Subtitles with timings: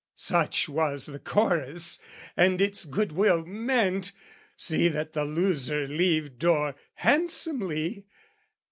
[0.15, 1.99] Such was the chorus:
[2.35, 4.13] and its good will meant
[4.57, 8.05] "See that the loser leave door handsomely!